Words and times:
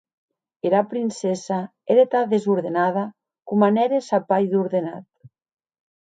Era 0.67 0.79
princessa 0.93 1.59
ère 1.95 2.07
tan 2.13 2.25
desordenada, 2.33 3.03
coma 3.53 3.69
n’ère 3.77 4.01
sa 4.07 4.19
pair 4.29 4.49
d’ordenat. 4.55 5.01